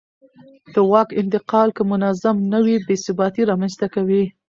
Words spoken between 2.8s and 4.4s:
بې ثباتي رامنځته کوي